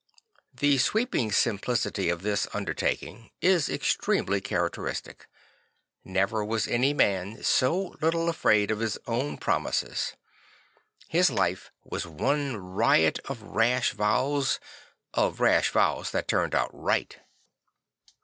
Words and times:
The 0.51 0.79
sweeping 0.79 1.31
simplicity 1.31 2.09
of 2.09 2.23
this 2.23 2.47
undertaking 2.55 3.29
is 3.39 3.69
extremely 3.69 4.41
characteristic. 4.41 5.27
Never 6.03 6.43
was 6.43 6.67
any 6.67 6.91
man 6.91 7.43
so 7.43 7.95
little 8.01 8.27
afraid 8.27 8.71
of 8.71 8.79
his 8.79 8.97
0\\'11 9.05 9.39
promises. 9.39 10.13
His 11.07 11.29
life 11.29 11.69
was 11.83 12.07
one 12.07 12.57
riot 12.57 13.19
of 13.25 13.43
rash 13.43 13.91
vows; 13.91 14.59
of 15.13 15.39
rash 15.39 15.69
vows 15.69 16.09
that 16.09 16.27
turned 16.27 16.55
out 16.55 16.71
right. 16.73 17.19